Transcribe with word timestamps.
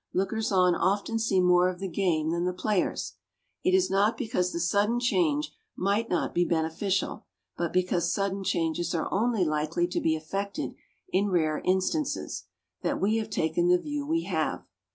Lookers 0.13 0.51
on 0.51 0.73
often 0.73 1.19
see 1.19 1.39
more 1.39 1.69
of 1.69 1.77
the 1.77 1.87
game 1.87 2.31
than 2.31 2.43
the 2.43 2.53
players. 2.55 3.13
It 3.63 3.75
is 3.75 3.91
not 3.91 4.17
because 4.17 4.51
the 4.51 4.59
sudden 4.59 4.99
change 4.99 5.53
might 5.75 6.09
not 6.09 6.33
be 6.33 6.43
beneficial, 6.43 7.27
but 7.55 7.71
because 7.71 8.11
sudden 8.11 8.43
changes 8.43 8.95
are 8.95 9.07
only 9.13 9.45
likely 9.45 9.85
to 9.89 10.01
be 10.01 10.15
effected 10.15 10.73
in 11.09 11.29
rare 11.29 11.61
instances, 11.63 12.45
that 12.81 12.99
we 12.99 13.17
have 13.17 13.29
taken 13.29 13.67
the 13.67 13.77
view 13.77 14.03
we 14.03 14.23
have. 14.23 14.65